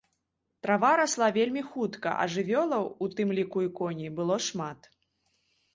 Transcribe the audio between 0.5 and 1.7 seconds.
Трава расла вельмі